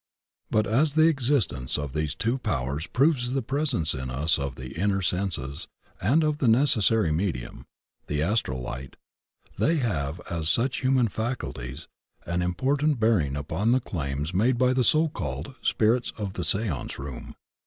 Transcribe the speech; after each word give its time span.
But 0.49 0.65
as 0.65 0.95
the 0.95 1.05
existence 1.07 1.77
of 1.77 1.93
these 1.93 2.15
two 2.15 2.39
powers 2.39 2.87
proves 2.87 3.33
the 3.33 3.43
presence 3.43 3.93
in 3.93 4.09
us 4.09 4.39
of 4.39 4.55
the 4.55 4.73
inner 4.75 5.03
senses 5.03 5.67
and 6.01 6.23
of 6.23 6.39
the 6.39 6.47
necessary 6.47 7.11
medium— 7.11 7.67
^the 8.07 8.19
Astral 8.19 8.59
light, 8.61 8.95
they 9.59 9.75
have, 9.77 10.19
as 10.27 10.49
such 10.49 10.81
human 10.81 11.07
faculties, 11.07 11.87
an 12.25 12.41
important 12.41 12.99
bear 12.99 13.19
ing 13.19 13.35
upon 13.35 13.73
the 13.73 13.79
claims 13.79 14.33
made 14.33 14.57
by 14.57 14.73
the 14.73 14.83
so 14.83 15.07
called 15.07 15.53
"spirits" 15.61 16.13
of 16.17 16.33
the 16.33 16.43
seance 16.43 16.97
room. 16.97 17.35